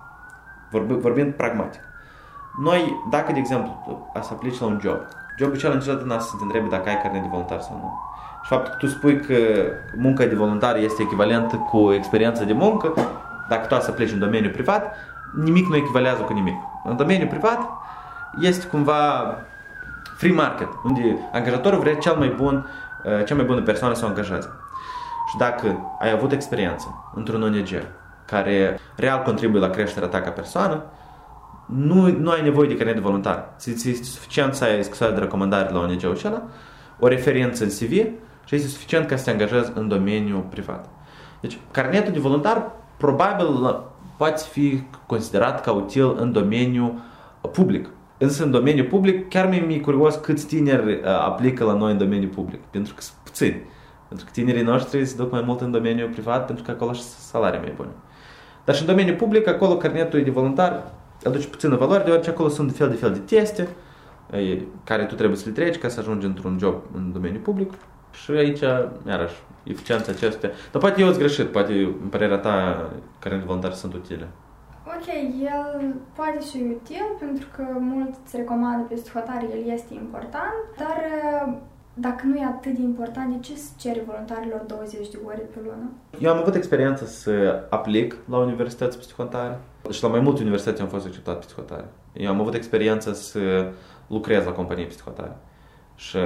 vorbind, 0.70 1.00
vorbind 1.00 1.32
pragmatic. 1.32 1.80
Noi, 2.62 3.02
dacă, 3.10 3.32
de 3.32 3.38
exemplu, 3.38 4.10
să 4.20 4.28
aplici 4.32 4.58
la 4.58 4.66
un 4.66 4.78
job, 4.82 4.98
jobul 5.36 5.56
cel 5.56 5.74
niciodată 5.74 6.04
n-a 6.04 6.18
să 6.18 6.34
te 6.38 6.42
întrebi 6.42 6.68
dacă 6.68 6.88
ai 6.88 7.00
carnet 7.02 7.22
de 7.22 7.28
voluntar 7.30 7.60
sau 7.60 7.76
nu. 7.76 8.00
Și 8.42 8.48
faptul 8.48 8.72
că 8.72 8.78
tu 8.78 8.86
spui 8.86 9.20
că 9.20 9.34
munca 9.96 10.24
de 10.24 10.34
voluntar 10.34 10.76
este 10.76 11.02
echivalentă 11.02 11.56
cu 11.56 11.92
experiența 11.92 12.44
de 12.44 12.52
muncă, 12.52 12.92
dacă 13.48 13.74
tu 13.74 13.80
să 13.80 13.92
pleci 13.92 14.12
în 14.12 14.18
domeniul 14.18 14.52
privat, 14.52 14.94
nimic 15.42 15.66
nu 15.66 15.76
echivalează 15.76 16.22
cu 16.22 16.32
nimic. 16.32 16.54
În 16.84 16.96
domeniul 16.96 17.28
privat 17.28 17.58
este 18.40 18.66
cumva 18.66 19.34
free 20.16 20.32
market, 20.32 20.68
unde 20.84 21.18
angajatorul 21.32 21.78
vrea 21.78 21.94
cel 21.94 22.16
mai 22.16 22.28
bun, 22.28 22.66
uh, 23.04 23.24
cea 23.24 23.34
mai 23.34 23.44
bună 23.44 23.60
persoană 23.60 23.94
să 23.94 24.04
o 24.04 24.08
angajeze. 24.08 24.48
Și 25.30 25.36
dacă 25.36 25.96
ai 25.98 26.10
avut 26.10 26.32
experiență 26.32 27.10
într-un 27.14 27.42
ONG, 27.42 27.68
care 28.24 28.80
real 28.96 29.22
contribuie 29.22 29.60
la 29.60 29.70
creșterea 29.70 30.08
ta 30.08 30.20
ca 30.20 30.30
persoană, 30.30 30.82
nu, 31.76 32.18
nu 32.18 32.30
ai 32.30 32.42
nevoie 32.42 32.68
de 32.68 32.76
carnet 32.76 32.94
de 32.94 33.00
voluntar. 33.00 33.54
Ți 33.58 33.70
este 33.70 34.04
suficient 34.04 34.54
să 34.54 34.64
ai 34.64 34.84
scrisoare 34.84 35.12
de 35.12 35.20
recomandare 35.20 35.72
la 35.72 35.78
ONG-ul 35.78 36.10
acela, 36.10 36.42
o 36.98 37.08
referință 37.08 37.64
în 37.64 37.70
CV 37.70 37.92
și 38.44 38.54
este 38.54 38.68
suficient 38.68 39.06
ca 39.06 39.16
să 39.16 39.24
te 39.24 39.30
angajezi 39.30 39.72
în 39.74 39.88
domeniul 39.88 40.40
privat. 40.40 40.88
Deci, 41.40 41.58
carnetul 41.70 42.12
de 42.12 42.18
voluntar 42.18 42.72
probabil 42.96 43.46
poate 44.16 44.42
fi 44.50 44.82
considerat 45.06 45.60
ca 45.60 45.72
util 45.72 46.16
în 46.18 46.32
domeniul 46.32 46.94
public. 47.52 47.88
Însă 48.18 48.44
în 48.44 48.50
domeniul 48.50 48.86
public, 48.86 49.28
chiar 49.28 49.48
mi-e 49.48 49.80
curios 49.80 50.14
câți 50.14 50.46
tineri 50.46 50.92
uh, 50.92 51.04
aplică 51.04 51.64
la 51.64 51.72
noi 51.72 51.92
în 51.92 51.98
domeniul 51.98 52.30
public, 52.30 52.60
pentru 52.60 52.94
că 52.94 53.00
sunt 53.00 53.16
puțini. 53.22 53.62
Pentru 54.08 54.26
că 54.26 54.32
tinerii 54.32 54.62
noștri 54.62 55.04
se 55.04 55.16
duc 55.16 55.30
mai 55.30 55.42
mult 55.46 55.60
în 55.60 55.70
domeniul 55.70 56.08
privat, 56.08 56.46
pentru 56.46 56.64
că 56.64 56.70
acolo 56.70 56.92
și 56.92 57.02
salarii 57.02 57.60
mai 57.60 57.72
bune. 57.76 57.88
Dar 58.64 58.74
și 58.74 58.80
în 58.80 58.86
domeniul 58.86 59.16
public, 59.16 59.48
acolo 59.48 59.76
carnetul 59.76 60.22
de 60.22 60.30
voluntar 60.30 60.92
aduce 61.24 61.46
puțină 61.46 61.76
valoare, 61.76 62.04
deoarece 62.04 62.30
acolo 62.30 62.48
sunt 62.48 62.70
de 62.70 62.76
fel 62.76 62.88
de 62.88 62.94
fel 62.94 63.12
de 63.12 63.18
teste 63.18 63.68
care 64.84 65.04
tu 65.04 65.14
trebuie 65.14 65.38
să 65.38 65.44
le 65.46 65.52
treci 65.52 65.78
ca 65.78 65.88
să 65.88 66.00
ajungi 66.00 66.26
într-un 66.26 66.58
job 66.58 66.74
în 66.94 67.12
domeniul 67.12 67.42
public. 67.42 67.72
Și 68.12 68.30
aici, 68.30 68.60
iarăși, 69.06 69.34
eficiența 69.64 70.12
acestea. 70.12 70.50
Dar 70.72 70.80
poate 70.80 71.00
eu 71.00 71.08
ați 71.08 71.18
greșit, 71.18 71.46
poate 71.46 71.72
în 71.72 72.08
părerea 72.10 72.38
ta 72.38 72.88
carnet 73.18 73.44
voluntari 73.44 73.74
sunt 73.74 73.94
utile. 73.94 74.28
Ok, 74.86 75.06
el 75.42 75.94
poate 76.14 76.38
fi 76.50 76.56
util 76.56 77.06
pentru 77.18 77.46
că 77.56 77.64
mulți 77.78 78.36
recomandă 78.36 78.86
pe 78.88 79.10
hotare, 79.12 79.48
el 79.52 79.72
este 79.72 79.94
important, 79.94 80.62
dar 80.78 80.98
dacă 81.94 82.22
nu 82.24 82.36
e 82.36 82.44
atât 82.44 82.72
de 82.74 82.82
important, 82.82 83.32
de 83.32 83.40
ce 83.40 83.56
să 83.56 83.70
cere 83.78 84.02
voluntarilor 84.06 84.60
20 84.66 85.08
de 85.10 85.18
ore 85.26 85.48
pe 85.54 85.58
lună? 85.62 85.90
Eu 86.20 86.32
am 86.32 86.38
avut 86.38 86.54
experiența 86.54 87.04
să 87.04 87.64
aplic 87.70 88.16
la 88.30 88.38
universități 88.38 88.98
psihotare 88.98 89.58
și 89.90 90.02
la 90.02 90.08
mai 90.08 90.20
multe 90.20 90.40
universități 90.40 90.80
am 90.80 90.88
fost 90.88 91.06
acceptat 91.06 91.44
psihotare. 91.44 91.84
Eu 92.12 92.30
am 92.30 92.40
avut 92.40 92.54
experiența 92.54 93.12
să 93.12 93.72
lucrez 94.06 94.44
la 94.44 94.50
companii 94.50 94.84
psihotare. 94.84 95.36
Și 95.94 96.16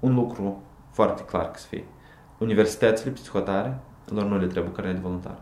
un 0.00 0.14
lucru 0.14 0.62
foarte 0.90 1.22
clar 1.22 1.50
că 1.50 1.58
să 1.58 1.66
fie. 1.66 1.84
Universitățile 2.38 3.10
psihotare, 3.10 3.78
lor 4.04 4.24
nu 4.24 4.38
le 4.38 4.46
trebuie 4.46 4.72
carnet 4.72 4.94
de 4.94 5.00
voluntar. 5.02 5.38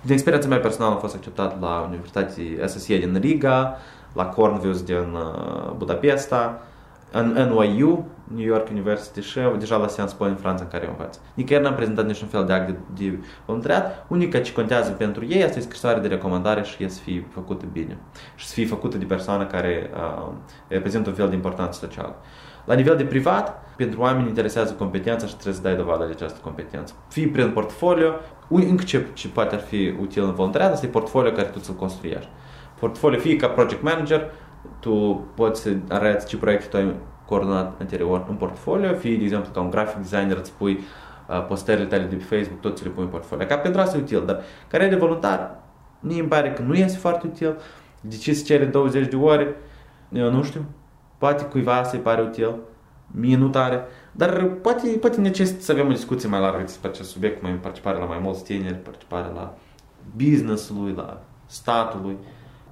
Din 0.00 0.12
experiența 0.12 0.48
mea 0.48 0.58
personală 0.58 0.94
am 0.94 1.00
fost 1.00 1.14
acceptat 1.14 1.60
la 1.60 1.84
Universitatea 1.88 2.66
SSE 2.66 2.98
din 2.98 3.18
Riga, 3.20 3.76
la 4.12 4.26
Cornelius 4.26 4.82
din 4.82 5.14
uh, 5.14 5.72
Budapesta, 5.76 6.62
în 7.12 7.50
NYU, 7.50 8.06
New 8.34 8.44
York 8.44 8.68
University 8.70 9.20
și 9.20 9.38
deja 9.58 9.76
la 9.76 9.88
Sciences 9.88 10.16
Po 10.16 10.24
în 10.24 10.34
Franța 10.34 10.62
în 10.62 10.70
care 10.70 10.84
eu 10.84 10.90
învăț. 10.90 11.18
Nicăieri 11.34 11.64
n-am 11.64 11.74
prezentat 11.74 12.06
niciun 12.06 12.28
fel 12.28 12.44
de 12.44 12.52
act 12.52 12.66
de, 12.66 12.76
de 12.94 13.18
voluntariat. 13.46 14.06
Unica 14.08 14.40
ce 14.40 14.52
contează 14.52 14.90
pentru 14.90 15.26
ei 15.28 15.42
este 15.42 15.60
scrisoare 15.60 16.00
de 16.00 16.08
recomandare 16.08 16.62
și 16.62 16.84
e 16.84 16.88
să 16.88 17.00
fie 17.00 17.26
făcută 17.30 17.64
bine. 17.72 17.98
Și 18.34 18.46
să 18.46 18.54
fie 18.54 18.66
făcută 18.66 18.96
de 18.96 19.04
persoană 19.04 19.46
care 19.46 19.90
uh, 19.94 20.32
reprezintă 20.68 21.08
un 21.08 21.14
fel 21.14 21.28
de 21.28 21.34
importanță 21.34 21.78
socială. 21.86 22.16
La 22.64 22.74
nivel 22.74 22.96
de 22.96 23.04
privat, 23.04 23.74
pentru 23.76 24.00
oameni 24.00 24.28
interesează 24.28 24.72
competența 24.72 25.26
și 25.26 25.32
trebuie 25.32 25.54
să 25.54 25.62
dai 25.62 25.76
dovadă 25.76 26.04
de 26.04 26.10
această 26.10 26.38
competență. 26.42 26.94
Fie 27.08 27.28
prin 27.28 27.50
portfolio, 27.50 28.12
încă 28.48 28.84
ce, 28.84 29.06
ce 29.12 29.28
poate 29.28 29.54
ar 29.54 29.60
fi 29.60 29.94
util 30.00 30.24
în 30.24 30.34
voluntariat, 30.34 30.72
este 30.72 30.86
portfolio 30.86 31.30
care 31.30 31.48
tu 31.48 31.58
ți-l 31.58 31.74
construiești. 31.74 32.28
Portfolio 32.78 33.18
fie 33.18 33.36
ca 33.36 33.48
project 33.48 33.82
manager, 33.82 34.30
tu 34.80 35.24
poți 35.34 35.60
să 35.60 35.70
arăți 35.88 36.26
ce 36.26 36.36
proiecte 36.36 36.66
tu 36.66 36.76
ai 36.76 36.94
coordonat 37.26 37.80
anterior 37.80 38.26
în 38.28 38.34
portfolio, 38.34 38.94
fie, 38.94 39.16
de 39.16 39.22
exemplu, 39.22 39.50
ca 39.52 39.60
un 39.60 39.70
graphic 39.70 39.96
designer 39.98 40.36
îți 40.36 40.52
pui 40.52 40.72
uh, 41.28 41.46
postările 41.46 41.86
tale 41.86 42.02
de 42.02 42.14
pe 42.14 42.36
Facebook, 42.36 42.60
tot 42.60 42.76
ți 42.76 42.84
le 42.84 42.90
pui 42.90 43.02
în 43.02 43.08
portfolio. 43.08 43.46
Ca 43.46 43.58
pentru 43.58 43.80
asta 43.80 43.96
e 43.96 44.00
util, 44.00 44.22
dar 44.26 44.40
care 44.68 44.84
e 44.84 44.88
de 44.88 44.96
voluntar, 44.96 45.58
mie 46.00 46.20
îmi 46.20 46.28
pare 46.28 46.52
că 46.52 46.62
nu 46.62 46.74
este 46.74 46.98
foarte 46.98 47.26
util. 47.26 47.56
De 48.00 48.16
ce 48.16 48.32
se 48.32 48.44
cere 48.44 48.64
20 48.64 49.08
de 49.08 49.16
ore? 49.16 49.56
Eu 50.12 50.30
nu 50.30 50.42
știu. 50.42 50.64
Poate 51.18 51.44
cuiva 51.44 51.82
să-i 51.82 51.98
pare 51.98 52.22
util, 52.22 52.54
mie 53.06 53.36
nu 53.36 53.48
tare, 53.48 53.84
dar 54.12 54.44
poate, 54.44 54.88
poate 54.88 55.20
necesită 55.20 55.60
să 55.60 55.72
avem 55.72 55.86
o 55.86 55.92
discuție 55.92 56.28
mai 56.28 56.40
largă 56.40 56.62
despre 56.62 56.88
acest 56.88 57.10
subiect, 57.10 57.42
mai 57.42 57.52
participare 57.52 57.98
la 57.98 58.04
mai 58.04 58.18
mulți 58.22 58.44
tineri, 58.44 58.74
participare 58.74 59.32
la 59.34 59.54
business-ului, 60.16 60.92
la 60.92 61.22
statului. 61.46 62.16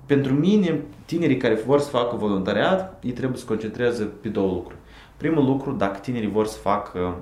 Pentru 0.07 0.33
mine, 0.33 0.81
tinerii 1.05 1.37
care 1.37 1.55
vor 1.67 1.81
să 1.81 1.89
facă 1.89 2.17
voluntariat, 2.17 3.03
ei 3.05 3.11
trebuie 3.11 3.39
să 3.39 3.45
concentreze 3.47 4.05
pe 4.05 4.29
două 4.29 4.53
lucruri. 4.53 4.79
Primul 5.17 5.45
lucru, 5.45 5.73
dacă 5.73 5.99
tinerii 5.99 6.31
vor 6.31 6.47
să 6.47 6.59
facă 6.59 7.17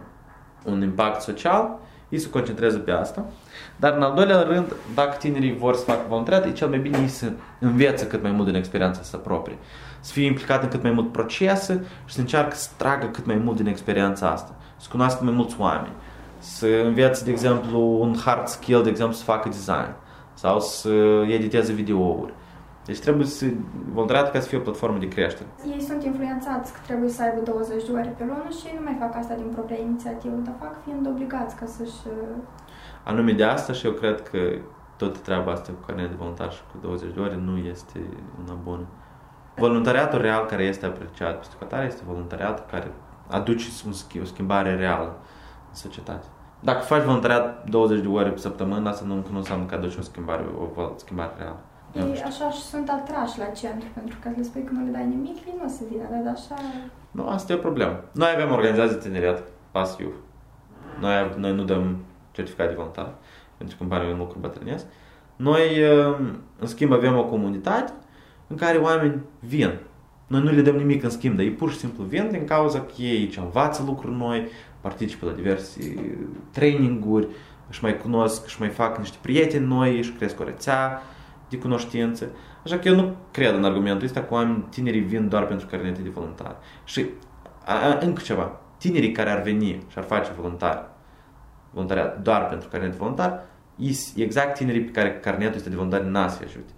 un 0.64 0.82
impact 0.82 1.20
social, 1.20 1.78
ei 2.08 2.18
se 2.18 2.30
concentrează 2.30 2.78
pe 2.78 2.90
asta. 2.90 3.24
Dar 3.76 3.92
în 3.96 4.02
al 4.02 4.14
doilea 4.14 4.42
rând, 4.42 4.74
dacă 4.94 5.16
tinerii 5.16 5.56
vor 5.56 5.74
să 5.74 5.84
facă 5.84 6.04
voluntariat, 6.08 6.46
e 6.46 6.52
cel 6.52 6.68
mai 6.68 6.78
bine 6.78 6.98
ei 6.98 7.08
să 7.08 7.32
învețe 7.60 8.06
cât 8.06 8.22
mai 8.22 8.30
mult 8.30 8.46
din 8.46 8.54
experiența 8.54 9.02
sa 9.02 9.16
proprie. 9.16 9.56
Să 10.00 10.12
fie 10.12 10.26
implicat 10.26 10.62
în 10.62 10.68
cât 10.68 10.82
mai 10.82 10.90
mult 10.90 11.12
procese 11.12 11.84
și 12.04 12.14
să 12.14 12.20
încearcă 12.20 12.54
să 12.54 12.68
tragă 12.76 13.06
cât 13.06 13.26
mai 13.26 13.36
mult 13.36 13.56
din 13.56 13.66
experiența 13.66 14.30
asta. 14.30 14.54
Să 14.76 14.88
cunoască 14.90 15.24
mai 15.24 15.32
mulți 15.32 15.56
oameni. 15.58 15.94
Să 16.38 16.66
învețe, 16.84 17.24
de 17.24 17.30
exemplu, 17.30 18.00
un 18.00 18.16
hard 18.24 18.46
skill, 18.46 18.82
de 18.82 18.88
exemplu, 18.88 19.16
să 19.16 19.24
facă 19.24 19.48
design. 19.48 19.94
Sau 20.34 20.60
să 20.60 20.88
editeze 21.28 21.72
videouri 21.72 22.32
deci 22.86 23.00
trebuie 23.00 23.26
să 23.26 23.46
voluntariat 23.92 24.30
ca 24.32 24.40
să 24.40 24.48
fie 24.48 24.58
o 24.58 24.60
platformă 24.60 24.98
de 24.98 25.08
creștere. 25.08 25.48
Ei 25.74 25.82
sunt 25.82 26.04
influențați 26.04 26.72
că 26.72 26.78
trebuie 26.86 27.10
să 27.10 27.22
aibă 27.22 27.40
20 27.40 27.84
de 27.86 27.92
ore 27.92 28.14
pe 28.18 28.24
lună 28.24 28.48
și 28.58 28.66
ei 28.66 28.76
nu 28.78 28.84
mai 28.84 28.96
fac 28.98 29.16
asta 29.16 29.34
din 29.34 29.48
propria 29.54 29.78
inițiativă, 29.78 30.34
dar 30.34 30.54
fac 30.60 30.82
fiind 30.84 31.06
obligați 31.06 31.56
ca 31.56 31.66
să-și... 31.66 32.02
Uh, 32.06 32.36
Anume 33.04 33.32
de 33.32 33.44
asta 33.44 33.72
și 33.72 33.86
eu 33.86 33.92
cred 33.92 34.22
că 34.28 34.38
tot 34.96 35.18
treaba 35.18 35.52
asta 35.52 35.72
cu 35.72 35.86
carnet 35.86 36.08
de 36.08 36.14
voluntar 36.18 36.52
și 36.52 36.60
cu 36.72 36.76
20 36.80 37.14
de 37.14 37.20
ore 37.20 37.36
nu 37.36 37.56
este 37.56 37.98
una 38.44 38.56
bună. 38.62 38.86
Voluntariatul 39.56 40.20
real 40.20 40.46
care 40.46 40.64
este 40.64 40.86
apreciat 40.86 41.34
pe 41.38 41.46
psihotare 41.46 41.86
este 41.86 42.02
voluntariatul 42.06 42.64
care 42.70 42.90
aduce 43.28 43.66
o 44.22 44.24
schimbare 44.24 44.76
reală 44.76 45.16
în 45.68 45.74
societate. 45.74 46.26
Dacă 46.60 46.80
faci 46.80 47.02
voluntariat 47.02 47.68
20 47.68 48.00
de 48.00 48.08
ore 48.08 48.30
pe 48.30 48.38
săptămână, 48.38 48.88
asta 48.88 49.04
nu, 49.06 49.24
nu 49.30 49.36
înseamnă 49.36 49.66
că 49.66 49.74
aduci 49.74 49.96
o 49.96 50.02
schimbare, 50.02 50.44
o 50.76 50.92
schimbare 50.96 51.32
reală. 51.38 51.60
Ei 51.94 52.22
așa 52.26 52.50
și 52.50 52.60
sunt 52.60 52.88
atrași 52.88 53.38
la 53.38 53.44
centru, 53.44 53.88
pentru 53.94 54.16
că 54.22 54.30
le 54.36 54.42
spui 54.42 54.64
că 54.64 54.72
nu 54.72 54.84
le 54.84 54.90
dai 54.90 55.06
nimic, 55.06 55.36
ei 55.36 55.54
nu 55.58 55.64
o 55.64 55.68
să 55.68 55.82
vină, 55.90 56.04
dar 56.10 56.32
așa... 56.34 56.54
Nu, 57.10 57.28
asta 57.28 57.52
e 57.52 57.56
o 57.56 57.58
problemă. 57.58 58.04
Noi 58.12 58.28
avem 58.34 58.52
organizație 58.52 58.96
de 58.96 59.08
tineriat 59.08 59.42
pasiv. 59.70 60.08
Noi, 61.00 61.34
noi 61.36 61.54
nu 61.54 61.64
dăm 61.64 61.96
certificat 62.30 62.68
de 62.68 62.74
voluntar, 62.74 63.14
pentru 63.56 63.76
că 63.76 63.82
îmi 63.82 63.92
pare 63.92 64.12
un 64.12 64.18
lucru 64.18 64.38
bătrânesc. 64.38 64.84
Noi, 65.36 65.82
um, 65.82 66.38
în 66.58 66.66
schimb, 66.66 66.92
avem 66.92 67.18
o 67.18 67.24
comunitate 67.24 67.92
în 68.46 68.56
care 68.56 68.78
oameni 68.78 69.20
vin. 69.40 69.78
Noi 70.26 70.42
nu 70.42 70.50
le 70.50 70.62
dăm 70.62 70.76
nimic 70.76 71.02
în 71.02 71.10
schimb, 71.10 71.36
dar 71.36 71.44
ei 71.44 71.50
pur 71.50 71.70
și 71.70 71.78
simplu 71.78 72.04
vin 72.04 72.28
din 72.30 72.44
cauza 72.44 72.80
că 72.80 72.92
ei 72.98 73.10
aici 73.10 73.36
învață 73.36 73.82
lucruri 73.86 74.16
noi, 74.16 74.48
participă 74.80 75.26
la 75.26 75.32
diverse 75.32 75.94
traininguri, 76.50 77.28
își 77.68 77.82
mai 77.82 77.96
cunosc, 77.96 78.44
își 78.44 78.60
mai 78.60 78.68
fac 78.68 78.98
niște 78.98 79.16
prieteni 79.20 79.66
noi, 79.66 79.98
își 79.98 80.12
cresc 80.12 80.40
o 80.40 80.44
rețea, 80.44 81.02
de 81.52 81.58
cunoștințe. 81.58 82.30
Așa 82.64 82.78
că 82.78 82.88
eu 82.88 82.94
nu 82.94 83.16
cred 83.30 83.54
în 83.54 83.64
argumentul 83.64 84.06
ăsta 84.06 84.22
că 84.22 84.34
oameni 84.34 84.64
tinerii 84.70 85.00
vin 85.00 85.28
doar 85.28 85.46
pentru 85.46 85.66
carnete 85.66 86.02
de 86.02 86.08
voluntar. 86.08 86.56
Și 86.84 87.06
a, 87.64 87.74
a, 87.74 87.98
încă 88.00 88.22
ceva. 88.24 88.60
Tinerii 88.78 89.12
care 89.12 89.30
ar 89.30 89.42
veni 89.42 89.84
și 89.88 89.98
ar 89.98 90.04
face 90.04 90.30
voluntar, 90.36 90.90
voluntariat 91.70 92.22
doar 92.22 92.46
pentru 92.48 92.68
carnet 92.68 92.90
de 92.90 92.96
voluntar, 92.96 93.44
exact 94.16 94.56
tinerii 94.56 94.82
pe 94.82 94.90
care 94.90 95.18
carnetul 95.18 95.56
este 95.56 95.68
de 95.68 95.74
voluntar 95.74 96.00
n-a 96.00 96.28
să 96.28 96.40
ajute. 96.44 96.72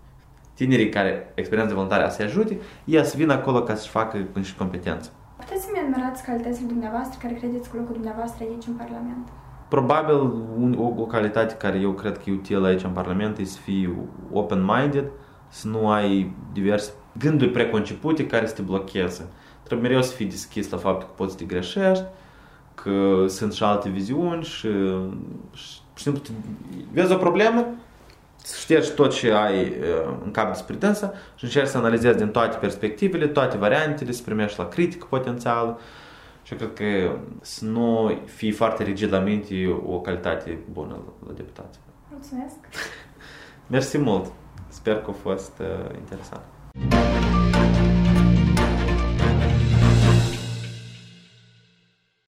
Tinerii 0.55 0.89
care 0.89 1.33
experiența 1.35 1.73
de 1.73 1.81
voluntare 1.81 2.05
a 2.05 2.09
să 2.09 2.23
ajute, 2.23 2.59
ei 2.85 3.05
să 3.05 3.17
vină 3.17 3.33
acolo 3.33 3.63
ca 3.63 3.75
să-și 3.75 3.91
facă 3.91 4.19
niște 4.35 4.57
competențe. 4.59 5.11
Puteți 5.37 5.63
să-mi 5.65 5.79
enumerați 5.79 6.25
calitățile 6.25 6.67
dumneavoastră 6.67 7.19
care 7.23 7.35
credeți 7.35 7.71
cu 7.71 7.77
locul 7.77 7.93
dumneavoastră 7.93 8.45
aici 8.45 8.67
în 8.67 8.75
Parlament? 8.75 9.29
Probabil 9.69 10.15
un, 10.59 10.77
o, 10.79 11.03
o 11.03 11.07
calitate 11.07 11.55
care 11.55 11.79
eu 11.79 11.93
cred 11.93 12.17
că 12.17 12.23
e 12.27 12.33
utilă 12.33 12.67
aici 12.67 12.83
în 12.83 12.91
Parlament 12.91 13.39
e 13.39 13.45
să 13.45 13.59
fii 13.59 13.97
open-minded, 14.33 15.05
să 15.49 15.69
nu 15.69 15.91
ai 15.91 16.35
diverse 16.53 16.93
gânduri 17.19 17.51
preconcepute 17.51 18.27
care 18.27 18.47
să 18.47 18.55
te 18.55 18.63
blocheze. 18.63 19.29
Trebuie 19.63 19.89
mereu 19.89 20.03
să 20.03 20.15
fii 20.15 20.27
deschis 20.27 20.71
la 20.71 20.77
faptul 20.77 21.09
că 21.09 21.13
poți 21.17 21.33
să 21.33 21.39
te 21.39 21.45
greșești, 21.45 22.05
că 22.75 23.25
sunt 23.29 23.53
și 23.53 23.63
alte 23.63 23.89
viziuni 23.89 24.43
și, 24.43 24.69
și, 25.53 25.81
și 25.95 26.13
vezi 26.93 27.13
o 27.13 27.17
problemă, 27.17 27.67
ștergi 28.61 28.91
tot 28.91 29.13
ce 29.13 29.33
ai 29.33 29.73
în 30.25 30.31
cap 30.31 30.53
despre 30.53 30.75
dânsa 30.75 31.13
și 31.35 31.45
încerci 31.45 31.69
să 31.69 31.79
analizezi 31.79 32.17
din 32.17 32.29
toate 32.29 32.57
perspectivele, 32.57 33.27
toate 33.27 33.57
variantele, 33.57 34.13
să 34.13 34.23
primești 34.23 34.59
la 34.59 34.69
critică 34.69 35.07
potențială 35.09 35.79
și 36.45 36.53
eu 36.53 36.59
cred 36.59 36.73
că 36.73 37.19
să 37.41 37.65
nu 37.65 38.19
fii 38.25 38.51
foarte 38.51 38.83
rigid 38.83 39.13
la 39.13 39.19
minte 39.19 39.55
e 39.55 39.69
o 39.87 40.01
calitate 40.01 40.59
bună 40.73 40.99
la 41.27 41.33
deputație. 41.33 41.81
Mulțumesc! 42.11 42.55
Mersi 43.71 43.99
mult! 43.99 44.33
Sper 44.69 44.97
că 44.97 45.11
a 45.11 45.13
fost 45.13 45.53
uh, 45.61 45.97
interesant. 45.99 46.43